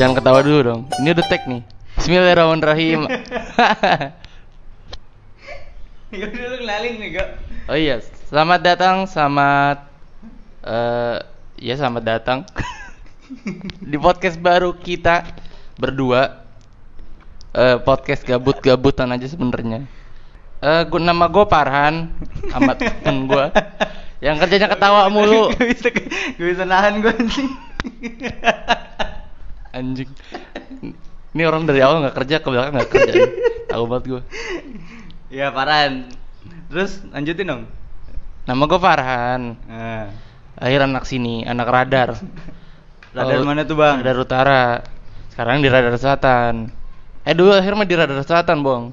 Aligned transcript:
Jangan 0.00 0.16
ketawa 0.16 0.40
dulu 0.40 0.60
dong. 0.64 0.80
Ini 0.96 1.12
udah 1.12 1.26
tag 1.28 1.44
nih. 1.44 1.60
Bismillahirrahmanirrahim. 2.00 3.00
Ya 6.10 6.26
udah 6.26 6.42
lu 6.42 6.56
kenalin 6.66 6.94
nih, 6.98 7.08
Gak. 7.14 7.28
oh 7.70 7.78
iya, 7.78 8.02
selamat 8.26 8.60
datang, 8.66 9.06
selamat 9.06 9.86
eh 10.66 11.22
ya 11.62 11.78
selamat 11.78 12.02
datang 12.02 12.42
di 13.94 13.94
podcast 13.94 14.34
baru 14.42 14.74
kita 14.74 15.22
berdua. 15.78 16.42
Eh 17.54 17.78
podcast 17.78 18.26
gabut-gabutan 18.26 19.14
aja 19.14 19.30
sebenarnya. 19.30 19.86
Eh 20.58 20.82
gua 20.90 20.98
nama 20.98 21.30
gue 21.30 21.46
Parhan, 21.46 22.10
amat 22.58 22.76
temen 23.04 23.30
gue. 23.30 23.44
Yang 24.18 24.36
kerjanya 24.48 24.66
ketawa 24.66 25.06
mulu. 25.12 25.54
Gak 25.54 25.62
bisa 25.62 25.88
gak 25.94 26.42
bisa 26.42 26.64
nahan 26.66 27.06
gue 27.06 27.12
anjing. 27.14 27.50
Anjing. 29.70 30.10
Ini 31.30 31.42
orang 31.46 31.62
dari 31.62 31.78
awal 31.78 32.02
nggak 32.02 32.16
kerja 32.16 32.36
ke 32.42 32.48
belakang 32.50 32.74
nggak 32.74 32.90
kerja. 32.90 33.12
Tahu 33.70 33.84
banget 33.86 34.04
gue. 34.10 34.22
ya, 35.30 35.54
Paran. 35.54 36.10
Terus 36.66 37.02
lanjutin 37.10 37.46
dong. 37.46 37.62
Nama 38.44 38.62
gue 38.66 38.80
Farhan. 38.80 39.42
Nah. 39.66 40.10
Akhir 40.58 40.80
anak 40.84 41.06
sini, 41.06 41.46
anak 41.46 41.70
radar. 41.70 42.18
Radar 43.14 43.38
Oh, 43.38 43.46
mana 43.46 43.62
tuh, 43.62 43.78
Bang? 43.78 44.02
Radar 44.02 44.18
utara. 44.18 44.62
Sekarang 45.30 45.62
di 45.62 45.70
radar 45.70 45.94
selatan. 45.96 46.68
Eh 47.22 47.32
dulu 47.32 47.54
akhir 47.54 47.78
mah 47.78 47.86
di 47.86 47.94
radar 47.94 48.20
selatan, 48.26 48.60
Bong. 48.60 48.84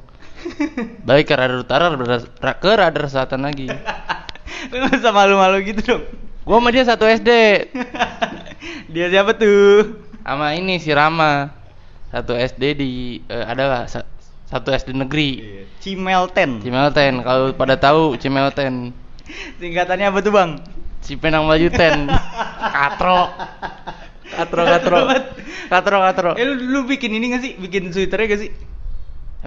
Balik 1.03 1.27
ke 1.27 1.35
radar 1.35 1.57
utara, 1.57 1.89
radar, 1.89 2.21
ra- 2.37 2.59
ke 2.61 2.69
radar 2.69 3.03
selatan 3.09 3.41
lagi. 3.43 3.67
Lu 4.69 4.75
gak 4.79 5.01
usah 5.01 5.13
malu-malu 5.13 5.57
gitu 5.65 5.81
dong. 5.83 6.03
Gua 6.45 6.61
sama 6.61 6.69
dia 6.69 6.85
satu 6.85 7.03
SD. 7.03 7.29
Dia 8.93 9.11
siapa 9.11 9.35
tuh? 9.35 10.06
Sama 10.27 10.51
ini 10.59 10.75
si 10.75 10.91
Rama. 10.91 11.55
Satu 12.11 12.35
SD 12.35 12.63
di 12.75 12.91
eh, 13.31 13.45
adalah 13.47 13.87
sa- 13.87 14.03
satu 14.43 14.75
SD 14.75 14.91
negeri. 14.91 15.63
Cimelten. 15.79 16.59
Cimelten, 16.59 17.23
kalau 17.23 17.55
pada 17.55 17.79
tahu 17.79 18.19
Cimelten. 18.19 18.91
Singkatannya 19.59 20.11
apa 20.11 20.19
tuh, 20.19 20.35
Bang? 20.35 20.59
Cipenang 20.99 21.47
Melayu 21.47 21.71
Ten. 21.71 22.11
Katro. 22.75 23.31
Katro, 24.27 24.63
katro. 24.67 24.99
Katro, 25.71 25.97
katro. 26.03 26.31
Eh 26.35 26.43
lu, 26.43 26.59
lu 26.59 26.79
bikin 26.83 27.15
ini 27.15 27.31
gak 27.31 27.41
sih? 27.47 27.51
Bikin 27.55 27.95
sweaternya 27.95 28.27
gak 28.27 28.41
sih? 28.43 28.51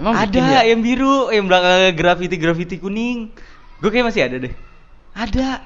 Emang 0.01 0.17
ada 0.17 0.25
bikin 0.25 0.41
ya? 0.49 0.65
yang 0.65 0.81
biru, 0.81 1.29
yang 1.29 1.45
belakangnya 1.45 1.93
grafiti 1.93 2.35
grafiti 2.41 2.75
kuning. 2.81 3.29
Gue 3.77 3.89
kayak 3.93 4.09
masih 4.09 4.25
ada 4.25 4.37
deh. 4.41 4.53
Ada, 5.13 5.61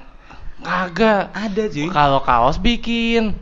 Kagak. 0.60 1.32
ada 1.32 1.62
cuy. 1.72 1.88
Kalau 1.88 2.20
kaos 2.20 2.60
bikin. 2.60 3.32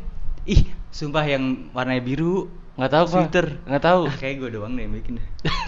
Sumpah 0.95 1.27
yang 1.27 1.75
warnanya 1.75 2.07
biru. 2.07 2.47
Nggak 2.79 2.93
tahu. 2.95 3.05
Sweater. 3.11 3.47
Nggak 3.67 3.83
tahu. 3.83 4.03
Ah, 4.07 4.15
kayak 4.23 4.35
gue 4.39 4.51
doang 4.55 4.73
deh 4.79 4.87
yang 4.87 4.95
bikin. 4.95 5.15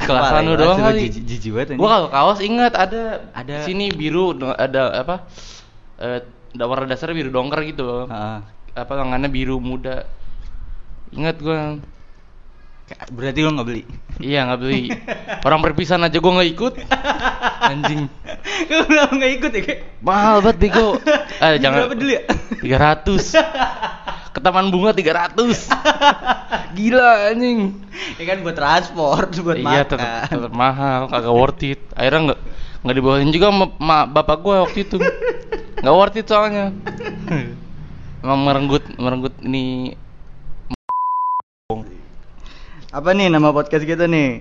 Kelasan 0.06 0.46
lu 0.46 0.54
Parah, 0.54 0.62
doang 0.62 0.78
kali. 0.86 1.02
Jijik 1.10 1.50
banget. 1.50 1.74
Gua 1.74 1.88
kalau 1.90 2.08
kaos 2.10 2.38
ingat 2.38 2.78
ada 2.78 3.26
Ada. 3.34 3.66
sini 3.66 3.90
biru 3.90 4.38
ada 4.38 5.02
apa? 5.02 5.26
Eh 5.98 6.22
da- 6.54 6.68
warna 6.70 6.86
dasarnya 6.86 7.18
biru 7.18 7.34
dongker 7.34 7.58
gitu. 7.66 8.06
Heeh. 8.06 8.38
Apa 8.78 8.92
lengannya 8.94 9.26
biru 9.26 9.58
muda. 9.58 10.06
Ingat 11.10 11.42
gua. 11.42 11.74
Kayak- 12.86 13.10
Berarti 13.10 13.40
lo 13.42 13.50
nggak 13.50 13.66
beli? 13.66 13.82
Iya 14.22 14.46
nggak 14.46 14.60
beli. 14.62 14.82
Orang 15.42 15.58
perpisahan 15.58 16.06
aja 16.06 16.18
gua 16.22 16.38
nggak 16.38 16.50
ikut. 16.54 16.74
Anjing. 17.66 18.02
Lu 18.70 18.82
kenapa 18.86 19.12
nggak 19.14 19.32
ikut 19.42 19.50
ya 19.50 19.62
kayak? 19.62 19.80
Mahal 20.02 20.38
banget 20.38 20.58
bego. 20.62 20.98
Eh 21.42 21.58
jangan. 21.58 21.86
Berapa 21.86 21.94
dulu 21.98 22.10
ya? 22.14 22.22
300. 22.62 24.05
Ke 24.36 24.40
taman 24.44 24.68
bunga 24.68 24.92
300. 24.92 25.32
Gila 26.76 27.32
anjing. 27.32 27.72
Ya 28.20 28.24
kan 28.28 28.44
buat 28.44 28.52
transport, 28.52 29.32
buat 29.40 29.56
iya 29.56 29.80
makan. 29.80 29.96
tetap 29.96 30.28
tetap 30.28 30.52
mahal 30.52 31.08
kagak 31.08 31.32
worth 31.32 31.64
it 31.64 31.80
akhirnya 31.96 32.20
nggak 32.36 32.40
nggak 32.84 32.96
dibawain 33.00 33.32
juga 33.32 33.48
sama 33.48 33.66
ma, 33.80 33.98
bapak 34.04 34.36
gue 34.44 34.56
waktu 34.60 34.78
itu 34.84 34.96
nggak 35.80 35.96
worth 35.96 36.20
it 36.20 36.28
soalnya 36.28 36.76
emang 38.22 38.40
merenggut 38.44 38.84
merenggut 39.00 39.32
ini 39.40 39.96
Apa 42.92 43.12
nih 43.16 43.28
nama 43.28 43.52
podcast 43.52 43.84
kita 43.84 44.04
nih? 44.08 44.40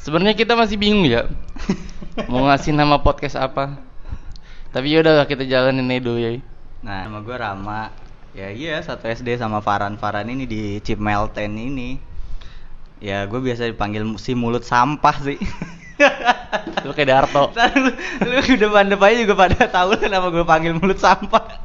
Sebenarnya 0.00 0.36
kita 0.36 0.52
masih 0.56 0.80
bingung 0.80 1.04
ya 1.04 1.28
mau 2.32 2.48
ngasih 2.48 2.72
nama 2.72 2.96
podcast 3.00 3.36
apa 3.36 3.76
tapi 4.72 4.92
yaudah 4.92 5.24
kita 5.28 5.44
jalanin 5.44 5.92
aja 5.92 6.00
dulu 6.00 6.18
ya 6.20 6.40
Nah, 6.84 7.08
nama 7.08 7.24
gue 7.24 7.32
Rama. 7.32 8.03
Ya 8.34 8.50
iya, 8.50 8.82
satu 8.82 9.06
SD 9.06 9.38
sama 9.38 9.62
Farhan 9.62 9.94
Farhan 9.94 10.26
ini 10.26 10.42
di 10.50 10.82
Cimelten 10.82 11.54
ini. 11.54 12.02
Ya, 12.98 13.22
gue 13.30 13.38
biasa 13.38 13.70
dipanggil 13.70 14.02
si 14.18 14.34
mulut 14.34 14.66
sampah 14.66 15.16
sih. 15.22 15.38
lu 16.82 16.90
kayak 16.90 17.06
Darto 17.06 17.50
Ntar 17.54 17.70
lu, 17.78 17.90
lu 18.26 18.38
di 18.42 18.58
depan 18.58 18.90
depannya 18.90 19.22
juga 19.22 19.34
pada 19.38 19.70
tahu 19.70 19.94
lah 19.94 20.10
nama 20.10 20.26
gue 20.34 20.42
panggil 20.42 20.74
mulut 20.74 20.98
sampah. 20.98 21.62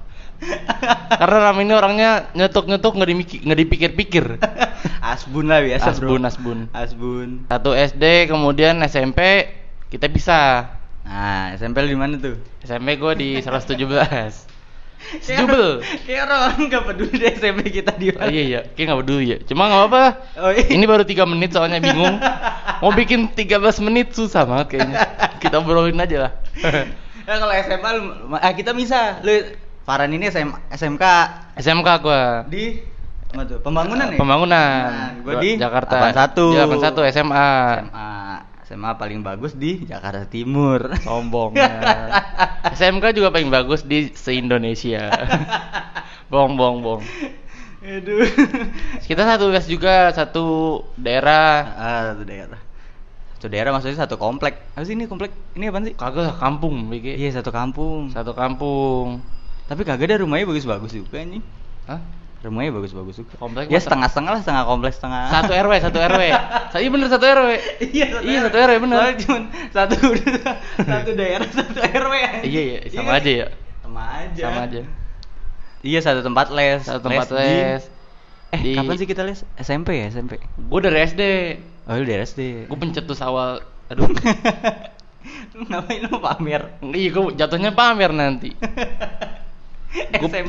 karena 1.19 1.52
Ram 1.52 1.58
ini 1.59 1.74
orangnya 1.75 2.31
nyetuk 2.31 2.69
nyetuk 2.69 2.96
nggak 2.96 3.59
dipikir-pikir 3.59 4.40
Asbun 5.12 5.52
lah 5.52 5.59
biasa 5.59 5.97
bro. 5.97 6.16
Asbun, 6.16 6.22
asbun. 6.24 6.59
Asbun. 6.72 7.29
satu 7.52 7.75
SD 7.75 8.29
kemudian 8.31 8.79
SMP 8.85 9.50
kita 9.90 10.06
bisa 10.08 10.69
Nah, 11.09 11.58
SMP 11.58 11.90
di 11.90 11.97
mana 11.97 12.22
tuh? 12.22 12.38
SMP 12.62 12.94
gue 13.02 13.13
di 13.18 13.29
117 13.41 13.81
Sejubel 15.20 15.80
Kayak 16.04 16.22
orang 16.28 16.68
nggak 16.68 16.84
peduli 16.86 17.16
deh 17.16 17.32
SMP 17.34 17.60
kita 17.72 17.96
di 17.96 18.12
Oh 18.12 18.20
mana. 18.20 18.30
iya 18.30 18.44
iya, 18.44 18.60
kayak 18.76 18.86
gak 18.90 19.00
peduli 19.02 19.26
ya 19.26 19.38
Cuma 19.44 19.66
gak 19.66 19.80
apa-apa 19.82 20.04
Oh, 20.38 20.52
iya. 20.52 20.68
Ini 20.68 20.84
baru 20.84 21.04
3 21.04 21.24
menit 21.26 21.50
soalnya 21.52 21.80
bingung 21.80 22.20
Mau 22.80 22.92
bikin 22.92 23.32
13 23.32 23.58
menit 23.82 24.12
susah 24.12 24.44
banget 24.44 24.68
kayaknya 24.70 24.96
Kita 25.40 25.59
obrolin 25.59 25.98
aja 25.98 26.18
lah 26.28 26.32
Nah, 27.26 27.36
kalau 27.42 27.54
SMA 27.56 27.90
lu, 27.94 28.02
ah 28.34 28.52
kita 28.52 28.74
bisa. 28.74 29.22
Lu 29.22 29.32
Farhan 29.82 30.12
ini 30.12 30.28
SM, 30.28 30.50
SMK 30.70 31.04
SMK 31.58 31.88
gue 32.00 32.22
di 32.48 32.64
apa 33.30 33.46
tuh? 33.46 33.58
Pembangunan 33.62 34.06
ya? 34.06 34.18
Pembangunan 34.18 34.90
Nah, 34.90 35.09
gua 35.22 35.34
Gua 35.38 35.42
di 35.42 35.52
Jakarta 35.56 36.09
81. 36.09 36.34
Di 36.50 36.58
81 36.58 37.14
SMA 37.14 37.50
SMA. 37.80 38.09
SMA 38.69 39.02
paling 39.02 39.25
bagus 39.25 39.57
di 39.57 39.81
Jakarta 39.81 40.30
Timur. 40.30 40.94
Sombong 41.02 41.57
ya. 41.57 41.74
SMK 42.69 43.18
juga 43.18 43.34
paling 43.34 43.50
bagus 43.50 43.81
di 43.81 44.13
se-Indonesia 44.13 45.09
Bong 46.31 46.53
bong 46.53 46.85
bong 46.85 47.02
Aduh. 47.81 48.29
Kita 49.09 49.25
satu 49.25 49.50
kelas 49.50 49.66
juga 49.66 50.13
Satu 50.13 50.46
daerah 50.94 51.66
ah, 51.81 52.02
satu 52.13 52.24
daerah. 52.29 52.59
Satu 53.34 53.47
daerah 53.50 53.72
maksudnya 53.74 54.06
satu 54.06 54.22
komplek. 54.22 54.62
Apa 54.78 54.85
sih 54.85 54.94
ini 54.94 55.09
komplek? 55.09 55.34
Ini 55.58 55.74
apaan 55.74 55.90
sih? 55.90 55.97
Kagak 55.97 56.38
kampung 56.38 56.94
Iya, 56.94 57.41
satu 57.41 57.50
kampung. 57.50 58.13
Satu 58.13 58.38
kampung 58.38 59.25
Tapi 59.66 59.81
kagak 59.81 60.13
ada 60.13 60.22
rumahnya 60.22 60.46
bagus-bagus 60.46 60.94
juga 60.94 61.25
nih. 61.25 61.41
Hah? 61.90 62.06
Rumahnya 62.40 62.72
bagus-bagus 62.72 63.20
juga. 63.20 63.36
Komplek 63.36 63.68
ya 63.68 63.78
setengah-setengah 63.78 64.32
lah, 64.32 64.40
setengah 64.40 64.64
kompleks, 64.64 64.96
setengah. 64.96 65.28
Satu 65.28 65.52
RW, 65.52 65.74
satu 65.78 65.98
RW. 66.00 66.24
Iya 66.80 66.90
bener 66.90 67.08
satu 67.10 67.26
RW. 67.26 67.50
Iya, 67.84 68.06
Iya 68.24 68.38
satu 68.48 68.56
RW 68.58 68.76
bener. 68.80 68.96
Soalnya 68.96 69.18
cuman 69.20 69.44
satu 69.70 69.96
satu 70.96 71.10
daerah 71.14 71.48
satu 71.50 71.80
RW. 71.80 72.14
Iya 72.44 72.62
iya 72.64 72.78
sama 72.88 73.12
kan? 73.12 73.20
aja 73.20 73.32
ya. 73.34 73.48
Sama 73.82 74.02
aja. 74.16 74.42
Sama 74.42 74.60
aja. 74.64 74.82
Iya 75.80 76.00
satu 76.00 76.20
tempat 76.22 76.48
les. 76.50 76.80
Satu 76.82 77.02
tempat 77.02 77.28
di- 77.28 77.36
les. 77.36 77.84
Eh 78.50 78.60
Di- 78.64 78.74
kapan 78.74 78.96
sih 78.96 79.06
kita 79.06 79.22
les? 79.22 79.44
SMP 79.58 80.00
ya 80.00 80.08
SMP. 80.08 80.40
Gue 80.40 80.80
dari 80.80 81.00
SD. 81.02 81.22
Oh 81.86 81.94
lu 81.94 82.04
dari 82.04 82.24
SD. 82.24 82.66
Gue 82.66 82.78
pencetus 82.78 83.20
awal. 83.20 83.60
Aduh. 83.90 84.08
Ngapain 85.60 86.02
lu 86.02 86.18
pamer? 86.18 86.62
Iya 86.82 87.10
gue 87.10 87.24
jatuhnya 87.36 87.72
pamer 87.72 88.12
nanti. 88.12 88.56
Gua- 90.16 90.30
SM 90.30 90.47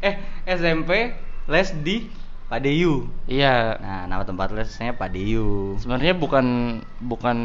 eh 0.00 0.14
SMP 0.44 1.14
les 1.46 1.68
di 1.80 2.06
Padeyu. 2.46 3.10
Iya. 3.26 3.74
Nah 3.82 4.00
nama 4.06 4.22
tempat 4.22 4.54
lesnya 4.54 4.94
Padeyu. 4.94 5.74
Sebenarnya 5.82 6.14
bukan 6.14 6.46
bukan 7.02 7.38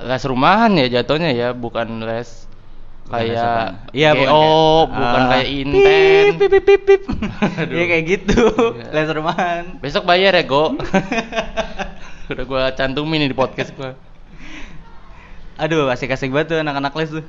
les 0.00 0.24
rumahan 0.24 0.72
ya 0.76 1.00
jatuhnya 1.00 1.32
ya, 1.32 1.48
bukan 1.52 2.04
les 2.04 2.44
kayak? 3.10 3.90
Iya, 3.90 4.14
bukan 4.14 4.28
kayak- 4.30 4.90
bukan 4.94 5.20
Ah. 5.20 5.28
kayak 5.34 5.48
Inten. 5.50 6.24
Pip, 6.38 6.50
pip, 6.52 6.62
pip, 6.62 6.82
pip. 6.86 7.02
Iya 7.68 7.84
kayak 7.88 8.04
gitu. 8.06 8.42
Iya. 8.78 8.86
Les 8.94 9.08
rumahan. 9.10 9.62
Besok 9.80 10.04
bayar 10.04 10.36
ya, 10.36 10.44
Go. 10.44 10.76
Udah 12.30 12.44
gua 12.46 12.70
cantumin 12.70 13.26
nih 13.26 13.32
di 13.32 13.36
podcast 13.36 13.74
gua. 13.74 13.98
Aduh, 15.58 15.90
asik-asik 15.90 16.30
banget 16.30 16.56
tuh 16.56 16.58
anak-anak 16.62 16.92
les 16.96 17.10
tuh. 17.10 17.24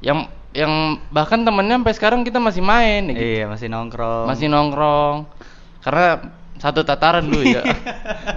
Yang 0.00 0.30
yang 0.50 0.98
bahkan 1.14 1.46
temennya 1.46 1.78
sampai 1.78 1.94
sekarang 1.94 2.20
kita 2.26 2.42
masih 2.42 2.58
main 2.60 3.06
ya 3.06 3.14
gitu. 3.14 3.22
Iya, 3.22 3.44
masih 3.46 3.66
nongkrong. 3.70 4.26
Masih 4.26 4.46
nongkrong. 4.50 5.16
Karena 5.80 6.06
satu 6.60 6.84
tataran 6.84 7.24
dulu 7.24 7.40
ya. 7.40 7.62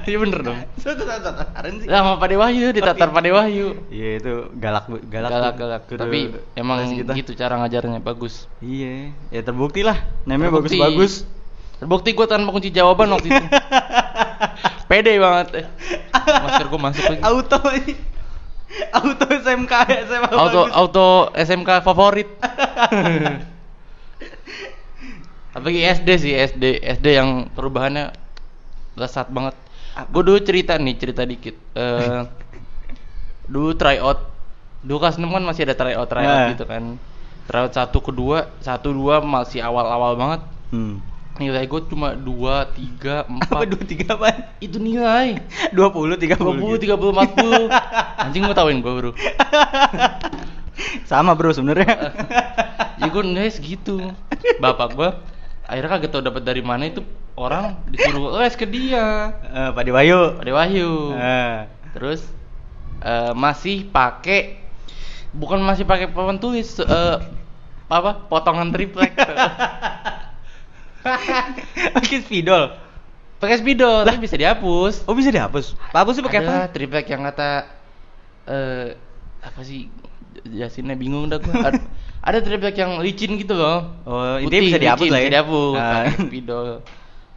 Iya 0.04 0.18
bener 0.19 0.39
dong. 0.44 0.60
Satu 0.77 1.04
tataran 1.04 1.74
sih. 1.80 1.88
Lah 1.88 2.04
sama 2.04 2.13
Pade 2.19 2.36
Wahyu 2.36 2.71
ditatar 2.71 3.10
Pade 3.10 3.31
Wahyu. 3.31 3.88
Iya, 3.88 4.19
itu 4.19 4.31
galak 4.56 4.86
bu- 4.88 5.04
galak. 5.07 5.31
Galak 5.31 5.51
tuh. 5.51 5.60
galak. 5.60 5.81
Kudu 5.88 6.00
Tapi 6.04 6.19
emang 6.54 6.77
kita. 6.92 7.12
gitu 7.15 7.31
cara 7.33 7.56
ngajarnya 7.60 8.00
bagus. 8.00 8.45
Iya, 8.59 9.12
ya 9.31 9.42
terbukti 9.42 9.81
lah. 9.81 9.95
Namanya 10.24 10.59
bagus-bagus. 10.59 11.24
Terbukti 11.80 12.13
gue 12.13 12.27
tanpa 12.27 12.51
kunci 12.51 12.69
jawaban 12.69 13.12
waktu 13.12 13.27
itu. 13.27 13.44
Pede 14.92 15.18
banget. 15.18 15.48
Eh. 15.63 15.68
Masker 16.13 16.68
gue 16.69 16.80
masuk 16.80 17.04
lagi. 17.09 17.21
Auto 17.24 17.59
ini. 17.74 17.94
Auto 18.94 19.25
SMK 19.30 19.74
SMA 20.10 20.28
Auto 20.34 20.62
bagus. 20.66 20.74
auto 20.74 21.08
SMK 21.34 21.70
favorit. 21.81 22.30
Apalagi 25.54 25.80
SD 25.86 26.10
sih 26.18 26.34
SD 26.34 26.81
SD 26.81 27.06
yang 27.14 27.30
perubahannya 27.54 28.10
lesat 28.98 29.30
banget. 29.30 29.54
Gue 30.10 30.24
dulu 30.25 30.40
cerita 30.42 30.74
nih 30.78 30.96
cerita 30.98 31.22
dikit. 31.24 31.54
Eh 31.78 32.25
dulu 33.54 33.78
tryout. 33.78 34.34
Dulu 34.84 34.98
kelas 35.00 35.16
6 35.16 35.24
kan 35.24 35.44
masih 35.46 35.64
ada 35.64 35.76
tryout 35.78 36.10
tryout 36.10 36.34
Nah. 36.34 36.50
gitu 36.58 36.66
kan. 36.66 36.84
Tryout 37.46 37.72
satu 37.72 38.00
kedua 38.02 38.50
satu 38.60 38.90
dua 38.90 39.22
masih 39.22 39.62
awal-awal 39.62 40.18
banget. 40.18 40.42
Hmm. 40.74 40.98
Nilai 41.33 41.65
gue 41.65 41.81
cuma 41.89 42.13
2, 42.13 42.21
3, 42.21 43.25
4 43.25 43.50
Apa 43.50 43.65
dua 43.65 43.81
tiga 43.81 44.13
apa? 44.13 44.53
Itu 44.62 44.77
nilai 44.77 45.41
20 45.74 46.21
30 46.21 46.38
20, 46.38 46.77
gitu. 46.77 46.94
30, 46.94 47.09
40 47.09 48.21
Anjing 48.21 48.41
gue 48.45 48.53
tauin 48.53 48.77
gue 48.77 48.94
bro 48.94 49.12
Sama 51.09 51.33
bro 51.33 51.50
sebenarnya. 51.50 51.89
Ya 53.01 53.09
gue 53.09 53.24
nilai 53.25 53.50
segitu 53.50 53.97
Bapak 54.62 54.94
gue 54.94 55.09
Akhirnya 55.65 55.89
kagak 55.89 56.09
tau 56.13 56.21
dapat 56.21 56.45
dari 56.45 56.62
mana 56.62 56.85
itu 56.85 57.01
Orang 57.33 57.81
disuruh 57.89 58.38
les 58.38 58.53
ke 58.53 58.69
dia 58.69 59.33
Eh, 59.41 59.69
Pak 59.74 59.83
Dewayu. 59.83 60.38
Pada 60.38 60.51
Wahyu 60.53 61.18
Eh. 61.18 61.65
Terus 61.97 62.21
eh, 63.01 63.33
Masih 63.33 63.89
pakai 63.89 64.62
Bukan 65.33 65.57
masih 65.59 65.89
pakai 65.89 66.13
papan 66.13 66.38
tulis 66.38 66.77
eh, 66.77 67.18
Apa? 67.89 68.30
Potongan 68.30 68.69
triplek 68.69 69.18
Pakai 71.94 72.18
spidol. 72.24 72.64
Pakai 73.38 73.60
spidol 73.60 74.08
Tapi 74.08 74.24
bisa 74.24 74.40
dihapus 74.40 75.04
Oh 75.04 75.16
bisa 75.16 75.28
dihapus. 75.28 75.76
Hapusnya 75.92 76.24
pakai 76.24 76.40
ada 76.44 76.48
apa? 76.48 76.72
triplek 76.72 77.12
yang 77.12 77.28
kata 77.28 77.68
eh 78.48 78.96
apa 79.44 79.60
sih 79.64 79.92
Jasinnya 80.44 80.96
bingung 81.00 81.28
dah 81.32 81.40
gua. 81.40 81.56
Ad- 81.72 81.84
ada 82.24 82.40
triplek 82.40 82.80
yang 82.80 83.04
licin 83.04 83.36
gitu 83.36 83.52
loh. 83.52 84.00
Oh, 84.08 84.40
intinya 84.40 84.64
bisa 84.64 84.80
dihapus 84.80 85.08
lah 85.12 85.20
ya. 85.20 85.24
Bisa 85.28 85.34
dihapus. 85.40 85.76
Pakai 85.76 86.08
spidol. 86.28 86.68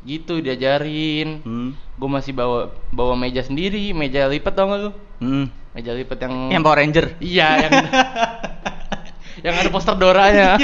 Gitu 0.06 0.34
diajarin. 0.38 1.28
Hmm. 1.42 1.70
Gue 1.98 2.10
masih 2.10 2.30
bawa 2.30 2.70
bawa 2.94 3.18
meja 3.18 3.42
sendiri, 3.42 3.90
meja 3.90 4.30
lipat 4.30 4.52
tau 4.54 4.70
gak 4.70 4.78
lu? 4.86 4.90
Hmm. 5.18 5.46
Meja 5.74 5.90
lipat 5.90 6.18
yang 6.22 6.34
Yang 6.54 6.62
Power 6.62 6.78
Ranger. 6.78 7.06
Iya, 7.18 7.48
yang 7.66 7.72
yang 9.46 9.54
ada 9.58 9.70
poster 9.74 9.94
Doranya. 9.98 10.54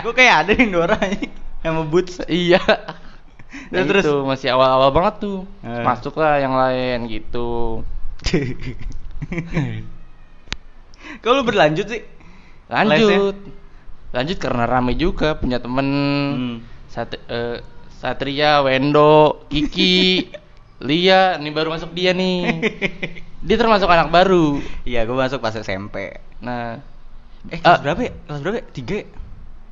Gue 0.00 0.14
kayak 0.16 0.34
ada 0.44 0.52
yang 0.56 0.70
Dora 0.72 0.96
ini. 1.04 1.28
Sama 1.60 1.82
Boots. 1.84 2.20
iya. 2.30 2.60
Terus, 2.60 3.74
Nah, 3.74 3.82
terus. 3.84 4.04
itu 4.06 4.14
masih 4.22 4.48
awal-awal 4.54 4.90
banget 4.90 5.14
tuh. 5.20 5.38
Eh. 5.60 5.82
Masuk 5.82 6.14
lah 6.16 6.38
yang 6.38 6.54
lain 6.54 7.10
gitu. 7.10 7.82
Kalau 11.20 11.42
lu 11.42 11.44
berlanjut 11.44 11.86
sih? 11.86 12.02
Lanjut. 12.70 13.34
Lanjut 14.10 14.36
karena 14.38 14.64
rame 14.66 14.94
juga 14.94 15.34
punya 15.34 15.58
temen 15.58 15.86
Hmm. 16.30 16.56
Sat- 16.86 17.22
eh, 17.26 17.62
Satria, 17.94 18.62
Wendo, 18.62 19.46
Kiki, 19.46 20.26
Lia, 20.88 21.36
nih 21.36 21.52
baru 21.52 21.70
masuk 21.70 21.92
dia 21.92 22.10
nih. 22.10 22.42
Dia 23.40 23.56
termasuk 23.56 23.86
anak 23.86 24.08
baru. 24.08 24.58
Iya, 24.82 25.04
gue 25.04 25.14
masuk 25.14 25.38
pas 25.38 25.52
SMP. 25.52 26.16
Nah, 26.40 26.80
Eh, 27.48 27.56
kelas 27.56 27.80
Ah. 27.80 27.80
berapa 27.80 28.00
ya? 28.02 28.12
Kelas 28.28 28.40
berapa 28.40 28.56
ya? 28.60 28.64
Tiga 28.68 28.94
ya? 29.00 29.06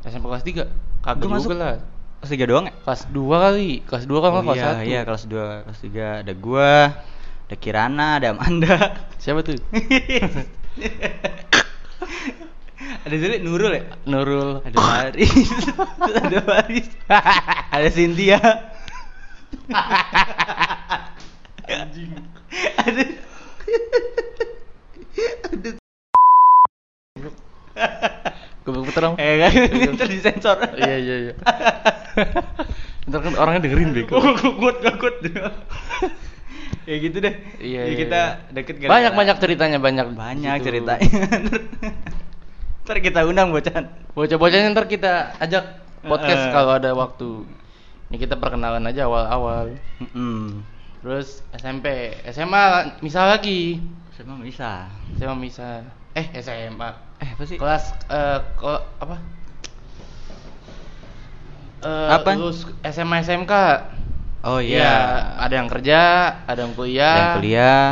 SMP 0.02 0.24
kelas 0.24 0.40
3. 0.42 0.64
Kagak 1.08 1.24
juga 1.24 1.32
masuk 1.40 1.56
lah. 1.56 1.80
Kelas 2.20 2.30
tiga 2.36 2.44
doang 2.44 2.68
ya? 2.68 2.74
Kelas 2.84 3.02
2 3.08 3.16
kali. 3.48 3.80
Kelas 3.88 4.04
2 4.04 4.20
kan 4.20 4.28
Oh 4.28 4.42
kelas 4.44 4.60
iya, 4.60 4.76
1. 4.76 4.92
iya 4.92 5.00
kelas 5.08 5.24
2, 5.24 5.64
kelas 5.64 5.80
3 5.80 6.20
ada 6.20 6.32
gua, 6.36 6.92
ada 7.48 7.56
Kirana, 7.56 8.20
ada 8.20 8.36
Amanda. 8.36 8.76
Siapa 9.22 9.40
tuh? 9.40 9.56
ada 13.08 13.14
Zuli 13.16 13.40
Nurul 13.40 13.72
ya? 13.72 13.88
Nurul. 14.04 14.60
Ada 14.68 14.76
Faris. 14.76 15.32
Terus 15.32 16.16
ada 16.28 16.38
Faris. 16.44 16.92
ada 17.72 17.88
Cynthia. 17.88 18.36
Anjing. 21.68 22.12
ada 22.76 23.00
ada 23.00 23.27
Gue 28.98 29.04
dong. 29.04 29.14
eh 29.16 29.34
kan 29.38 29.50
ntar 29.94 30.06
disensor. 30.06 30.56
Iya 30.74 30.96
iya 30.96 31.16
iya. 31.22 31.34
Ntar 33.06 33.20
kan 33.22 33.34
orangnya 33.34 33.60
dengerin 33.64 33.94
bego. 33.94 34.18
Gukut 34.42 34.76
gukut. 34.78 35.14
ya 36.82 36.96
gitu 36.96 37.16
deh. 37.18 37.34
Iya, 37.58 37.80
Ya, 37.80 37.82
iya, 37.86 37.96
kita 37.96 38.20
iya. 38.20 38.52
deket 38.52 38.74
Banyak 38.82 39.12
banyak 39.14 39.36
ceritanya 39.38 39.78
banyak. 39.78 40.06
banyak 40.10 40.54
Gitu. 40.58 40.66
ceritanya. 40.66 41.08
Ntar 42.84 42.96
kita 42.98 43.20
undang 43.22 43.52
bocan. 43.52 43.84
Bocah-bocahnya 44.12 44.72
ntar 44.72 44.88
kita 44.88 45.36
ajak 45.38 45.64
podcast 46.00 46.42
Heeh. 46.42 46.52
kalau 46.52 46.72
ada 46.74 46.90
waktu. 46.92 47.44
Ini 48.08 48.16
kita 48.16 48.34
perkenalan 48.34 48.80
aja 48.82 49.04
awal-awal. 49.04 49.76
Mm. 50.10 50.64
Terus 50.98 51.44
SMP, 51.52 51.86
SMA 52.26 52.96
misal 52.98 53.28
lagi. 53.28 53.84
Sama 54.16 54.40
bisa. 54.40 54.88
SMA 55.14 55.36
misal. 55.36 55.84
Eh 56.12 56.32
SMA. 56.34 56.90
Eh 57.18 57.28
apa 57.34 57.42
sih? 57.46 57.56
Kelas 57.58 57.84
eh 58.08 58.38
kok 58.56 58.80
apa? 59.02 59.16
Eh, 61.78 62.08
Apa? 62.10 62.34
lulus 62.34 62.66
SMA 62.82 63.22
SMK. 63.22 63.52
Oh 64.42 64.58
Iya, 64.58 64.82
iya. 64.82 64.94
ada 65.38 65.54
yang 65.58 65.70
kerja, 65.70 66.00
ada 66.46 66.60
yang 66.62 66.74
kuliah. 66.74 67.10
Ada 67.10 67.22
yang 67.22 67.36
kuliah, 67.42 67.86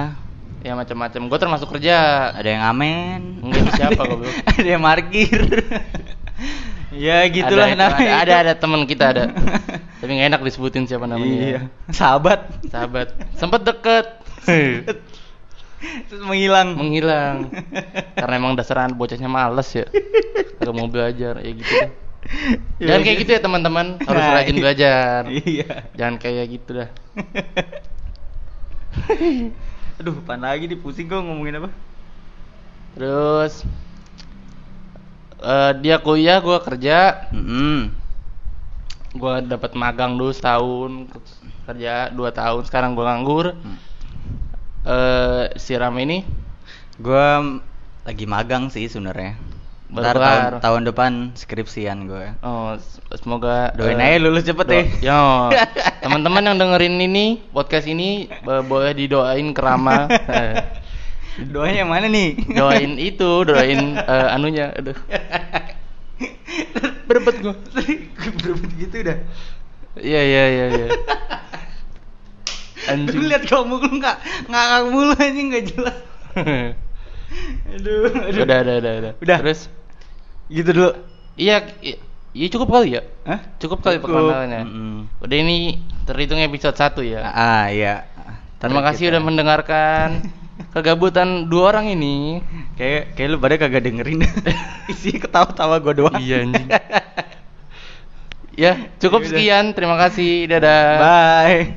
Ya 0.63 0.73
macam-macam. 0.75 1.21
Gue 1.31 1.39
termasuk 1.39 1.69
kerja. 1.71 2.31
ada 2.35 2.47
yang 2.47 2.63
amen. 2.67 3.39
Enggak, 3.43 3.63
itu 3.63 3.71
siapa 3.79 4.03
goblok? 4.03 4.35
ada 4.59 4.67
yang 4.67 4.83
markir. 4.83 5.43
ya 7.07 7.23
gitulah 7.31 7.71
ada, 7.71 7.79
namanya. 7.79 8.11
ada, 8.19 8.23
ada, 8.23 8.35
ada 8.51 8.53
teman 8.59 8.83
kita 8.91 9.15
ada. 9.15 9.25
Tapi 10.03 10.11
nggak 10.11 10.29
enak 10.35 10.41
disebutin 10.43 10.91
siapa 10.91 11.07
namanya. 11.07 11.39
Iya. 11.39 11.61
Sahabat. 11.95 12.51
Sahabat. 12.67 13.15
Sempet 13.39 13.63
deket. 13.63 14.07
Terus 16.09 16.23
menghilang. 16.25 16.77
Menghilang. 16.77 17.53
Karena 18.21 18.35
emang 18.41 18.57
dasaran 18.57 18.97
bocahnya 18.97 19.29
males 19.29 19.69
ya. 19.77 19.85
Kalau 20.59 20.73
mau 20.73 20.89
belajar 20.89 21.37
ya 21.41 21.53
gitu. 21.53 21.69
deh. 21.69 21.93
Jangan 22.83 23.01
kayak 23.07 23.19
gitu 23.23 23.31
ya 23.37 23.41
teman-teman. 23.43 23.87
Harus 24.03 24.23
Nah, 24.23 24.35
rajin 24.35 24.57
iya. 24.57 24.63
belajar. 24.63 25.21
Iya. 25.31 25.69
Jangan 25.95 26.17
kayak 26.19 26.45
gitu 26.51 26.71
dah. 26.83 26.91
Aduh, 30.01 30.17
pan 30.25 30.41
lagi 30.41 30.69
nih 30.69 30.79
pusing 30.81 31.09
gua 31.09 31.21
ngomongin 31.25 31.61
apa? 31.61 31.71
Terus 32.97 33.65
eh, 35.41 35.73
dia 35.85 35.97
kuliah, 36.01 36.41
gua 36.41 36.61
kerja. 36.61 37.29
Mm 37.33 37.93
Gua 39.17 39.41
dapat 39.41 39.73
magang 39.73 40.21
dulu 40.21 40.29
setahun, 40.29 41.09
kerja 41.65 42.13
dua 42.13 42.29
tahun. 42.37 42.69
Sekarang 42.69 42.93
gua 42.93 43.17
nganggur. 43.17 43.57
Eh 44.87 45.45
si 45.59 45.75
Ram 45.75 45.99
ini 45.99 46.23
Gua 46.97 47.43
lagi 48.07 48.25
magang 48.25 48.71
sih 48.71 48.87
sebenarnya. 48.87 49.35
Baru 49.87 50.03
Ntar 50.03 50.15
kelar. 50.19 50.31
tahun, 50.31 50.53
tahun 50.63 50.83
depan 50.91 51.13
skripsian 51.39 52.11
gue. 52.11 52.35
Oh, 52.43 52.75
semoga 53.15 53.71
Doain 53.79 54.03
eh, 54.03 54.17
aja 54.17 54.19
lulus 54.19 54.43
cepet 54.43 54.67
deh. 54.67 54.87
Yo, 54.99 55.51
teman-teman 56.03 56.43
yang 56.43 56.57
dengerin 56.59 56.99
ini 56.99 57.39
podcast 57.55 57.87
ini 57.87 58.27
eh, 58.27 58.63
boleh 58.67 58.95
didoain 58.95 59.51
kerama. 59.55 60.07
Eh, 60.27 60.55
Doanya 61.53 61.85
yang 61.85 61.93
mana 61.93 62.09
nih? 62.09 62.33
doain 62.49 62.97
itu, 62.97 63.45
doain 63.45 63.93
eh, 63.95 64.27
anunya. 64.33 64.73
Aduh. 64.73 64.97
Berebet 67.07 67.37
gua. 67.45 67.55
Berebut 68.41 68.71
gitu 68.81 68.97
dah. 69.05 69.19
Iya 70.01 70.21
iya 70.25 70.45
iya 70.49 70.67
iya. 70.73 70.89
Anjing. 72.87 73.23
Lihat 73.27 73.45
kamu 73.45 73.75
lu 73.77 73.89
nggak 73.99 74.17
ngakak 74.47 74.81
mulu 74.87 75.13
anjing 75.15 75.47
nggak 75.51 75.65
jelas. 75.69 75.97
Aduh, 77.67 78.07
aduh. 78.07 78.43
udah, 78.47 78.59
udah, 78.63 78.75
udah, 78.79 78.93
udah. 78.97 79.13
Udah. 79.21 79.39
Terus 79.43 79.61
Gitu 80.47 80.71
dulu. 80.71 80.91
iya 81.35 81.67
iya 82.33 82.47
cukup 82.49 82.71
kali 82.71 82.97
ya? 82.97 83.03
Hah? 83.27 83.41
Cukup 83.59 83.83
kali 83.83 83.99
perkenalannya. 83.99 84.63
Mm-mm. 84.63 84.97
Udah 85.19 85.37
ini 85.37 85.77
terhitung 86.07 86.39
episode 86.39 86.79
1 86.79 87.03
ya. 87.03 87.27
Ah, 87.27 87.67
iya. 87.69 88.07
Terima 88.57 88.81
kasih 88.81 89.11
kita- 89.11 89.13
udah 89.13 89.23
mendengarkan 89.23 90.09
kegabutan 90.75 91.51
dua 91.51 91.75
orang 91.75 91.91
ini. 91.91 92.41
Kayak 92.79 93.19
kayak 93.19 93.29
lu 93.29 93.39
pada 93.43 93.57
kagak 93.59 93.83
dengerin. 93.85 94.23
Isi 94.93 95.19
ketawa-tawa 95.19 95.83
gua 95.83 95.93
doang. 95.93 96.17
Iya, 96.17 96.47
anjing. 96.47 96.69
Ya, 98.57 98.73
cukup 98.97 99.27
Yaudah. 99.27 99.31
sekian. 99.35 99.65
Terima 99.75 99.97
kasih. 99.99 100.47
Dadah. 100.47 100.85
Bye. 101.03 101.77